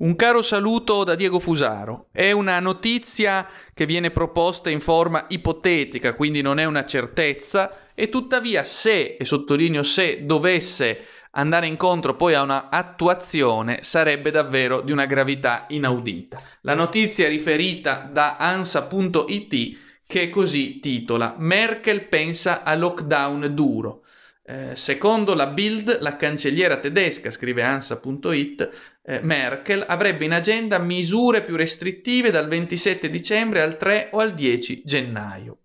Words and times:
Un 0.00 0.16
caro 0.16 0.40
saluto 0.40 1.04
da 1.04 1.14
Diego 1.14 1.38
Fusaro. 1.38 2.06
È 2.10 2.30
una 2.30 2.58
notizia 2.58 3.46
che 3.74 3.84
viene 3.84 4.10
proposta 4.10 4.70
in 4.70 4.80
forma 4.80 5.26
ipotetica, 5.28 6.14
quindi 6.14 6.40
non 6.40 6.58
è 6.58 6.64
una 6.64 6.86
certezza, 6.86 7.90
e 7.94 8.08
tuttavia 8.08 8.64
se, 8.64 9.16
e 9.20 9.24
sottolineo 9.26 9.82
se, 9.82 10.24
dovesse 10.24 11.04
andare 11.32 11.66
incontro 11.66 12.16
poi 12.16 12.32
a 12.32 12.40
una 12.40 12.70
attuazione 12.70 13.82
sarebbe 13.82 14.30
davvero 14.30 14.80
di 14.80 14.90
una 14.90 15.04
gravità 15.04 15.66
inaudita. 15.68 16.40
La 16.62 16.72
notizia 16.72 17.26
è 17.26 17.28
riferita 17.28 18.08
da 18.10 18.38
ansa.it 18.38 19.78
che 20.06 20.30
così 20.30 20.80
titola 20.80 21.34
Merkel 21.36 22.08
pensa 22.08 22.62
a 22.62 22.74
lockdown 22.74 23.50
duro. 23.54 24.04
Eh, 24.50 24.74
secondo 24.74 25.34
la 25.34 25.46
Bild, 25.46 26.00
la 26.00 26.16
cancelliera 26.16 26.78
tedesca, 26.78 27.30
scrive 27.30 27.62
ansa.it, 27.62 28.70
eh, 29.04 29.20
Merkel 29.22 29.84
avrebbe 29.86 30.24
in 30.24 30.32
agenda 30.32 30.78
misure 30.80 31.42
più 31.42 31.54
restrittive 31.54 32.32
dal 32.32 32.48
27 32.48 33.08
dicembre 33.08 33.62
al 33.62 33.76
3 33.76 34.08
o 34.10 34.18
al 34.18 34.32
10 34.32 34.82
gennaio. 34.84 35.58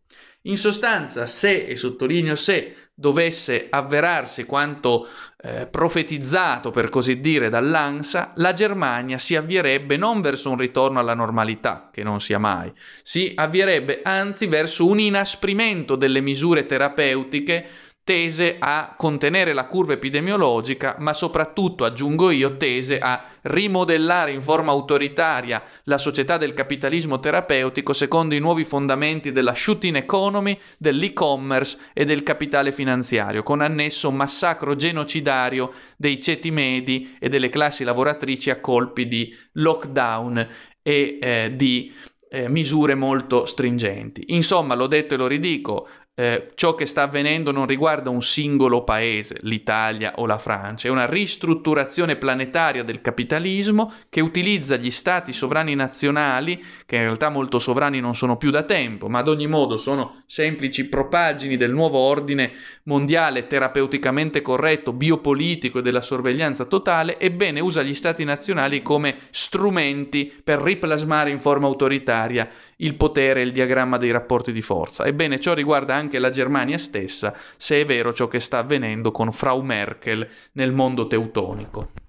In 0.43 0.57
sostanza, 0.57 1.25
se, 1.25 1.65
e 1.65 1.75
sottolineo 1.75 2.35
se, 2.35 2.75
dovesse 2.93 3.65
avverarsi 3.71 4.45
quanto 4.45 5.07
eh, 5.41 5.65
profetizzato, 5.65 6.69
per 6.69 6.89
così 6.89 7.19
dire, 7.19 7.49
dall'ANSA, 7.49 8.33
la 8.35 8.53
Germania 8.53 9.17
si 9.17 9.35
avvierebbe 9.35 9.97
non 9.97 10.21
verso 10.21 10.51
un 10.51 10.57
ritorno 10.57 10.99
alla 10.99 11.15
normalità, 11.15 11.89
che 11.91 12.03
non 12.03 12.21
sia 12.21 12.37
mai, 12.37 12.71
si 13.01 13.31
avvierebbe 13.33 14.01
anzi 14.03 14.45
verso 14.45 14.85
un 14.85 14.99
inasprimento 14.99 15.95
delle 15.95 16.21
misure 16.21 16.67
terapeutiche 16.67 17.67
tese 18.05 18.57
a 18.59 18.93
contenere 18.95 19.51
la 19.51 19.65
curva 19.65 19.93
epidemiologica, 19.93 20.95
ma 20.99 21.11
soprattutto, 21.11 21.85
aggiungo 21.85 22.29
io, 22.29 22.55
tese 22.55 22.99
a 22.99 23.21
rimodellare 23.41 24.31
in 24.31 24.43
forma 24.43 24.71
autoritaria 24.71 25.63
la 25.85 25.97
società 25.97 26.37
del 26.37 26.53
capitalismo 26.53 27.19
terapeutico 27.19 27.93
secondo 27.93 28.35
i 28.35 28.39
nuovi 28.39 28.63
fondamenti 28.63 29.31
della 29.31 29.55
shooting 29.55 29.95
economy, 29.95 30.55
dell'e-commerce 30.77 31.79
e 31.93 32.05
del 32.05 32.21
capitale 32.21 32.71
finanziario, 32.71 33.41
con 33.41 33.61
annesso 33.61 34.07
un 34.09 34.15
massacro 34.17 34.75
genocidario 34.75 35.73
dei 35.97 36.21
ceti 36.21 36.51
medi 36.51 37.17
e 37.19 37.27
delle 37.27 37.49
classi 37.49 37.83
lavoratrici 37.83 38.51
a 38.51 38.59
colpi 38.61 39.07
di 39.07 39.35
lockdown 39.53 40.47
e 40.83 41.17
eh, 41.19 41.53
di 41.55 41.91
eh, 42.29 42.49
misure 42.49 42.95
molto 42.95 43.45
stringenti. 43.45 44.25
Insomma, 44.27 44.75
l'ho 44.75 44.87
detto 44.87 45.13
e 45.13 45.17
lo 45.17 45.25
ridico, 45.25 45.87
eh, 46.17 46.51
ciò 46.55 46.75
che 46.75 46.85
sta 46.85 47.01
avvenendo 47.01 47.51
non 47.51 47.67
riguarda 47.67 48.09
un 48.09 48.21
singolo 48.21 48.83
paese, 48.83 49.37
l'Italia 49.41 50.13
o 50.15 50.25
la 50.25 50.37
Francia, 50.37 50.87
è 50.87 50.91
una 50.91 51.05
ristrutturazione 51.05 52.15
planetaria 52.15 52.83
del 52.83 53.01
capitalismo 53.01 53.91
che 54.09 54.21
utilizza 54.21 54.77
gli 54.77 54.91
stati 54.91 55.33
sovrani 55.33 55.75
nazionali, 55.75 56.63
che 56.85 56.95
in 56.95 57.01
realtà 57.01 57.29
molto 57.29 57.59
sovrani 57.59 57.99
non 57.99 58.15
sono 58.15 58.37
più 58.37 58.49
da 58.49 58.63
tempo, 58.63 59.09
ma 59.09 59.19
ad 59.19 59.27
ogni 59.27 59.47
modo 59.47 59.75
sono 59.75 60.23
semplici 60.25 60.87
propagini 60.87 61.57
del 61.57 61.71
nuovo 61.71 61.97
ordine 61.97 62.53
mondiale 62.83 63.47
terapeuticamente 63.47 64.41
corretto, 64.41 64.93
biopolitico 64.93 65.79
e 65.79 65.81
della 65.81 66.01
sorveglianza 66.01 66.63
totale, 66.63 67.19
ebbene 67.19 67.59
usa 67.59 67.83
gli 67.83 67.93
stati 67.93 68.23
nazionali 68.23 68.81
come 68.81 69.17
strumenti 69.31 70.33
per 70.43 70.59
riplasmare 70.59 71.29
in 71.29 71.39
forma 71.39 71.67
autoritaria 71.67 72.47
il 72.77 72.95
potere 72.95 73.41
e 73.41 73.43
il 73.43 73.51
diagramma 73.51 73.97
dei 73.97 74.11
rapporti 74.11 74.53
di 74.53 74.61
forza. 74.61 75.05
Ebbene, 75.05 75.39
ciò 75.39 75.53
riguarda 75.53 75.93
la 76.19 76.29
Germania 76.29 76.77
stessa, 76.77 77.33
se 77.57 77.81
è 77.81 77.85
vero 77.85 78.13
ciò 78.13 78.27
che 78.27 78.39
sta 78.39 78.59
avvenendo 78.59 79.11
con 79.11 79.31
Frau 79.31 79.61
Merkel 79.61 80.27
nel 80.53 80.71
mondo 80.71 81.07
teutonico. 81.07 82.04